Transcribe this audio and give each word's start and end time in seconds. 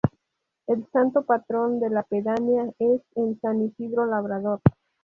El 0.65 0.87
santo 0.91 1.25
patrón 1.27 1.79
de 1.79 1.91
la 1.91 2.01
pedanía 2.01 2.63
es 2.79 3.03
san 3.39 3.61
Isidro 3.61 4.07
Labrador. 4.07 4.59